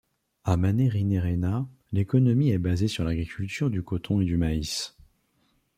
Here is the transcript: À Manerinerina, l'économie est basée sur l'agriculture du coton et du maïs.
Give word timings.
À 0.45 0.57
Manerinerina, 0.57 1.69
l'économie 1.91 2.49
est 2.49 2.57
basée 2.57 2.87
sur 2.87 3.03
l'agriculture 3.03 3.69
du 3.69 3.83
coton 3.83 4.19
et 4.19 4.25
du 4.25 4.35
maïs. 4.35 4.97